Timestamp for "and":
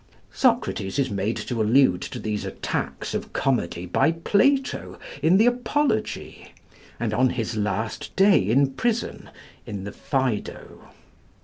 6.99-7.13